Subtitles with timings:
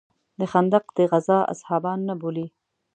[0.39, 2.47] د خندق د غزا اصحابان نه بولې.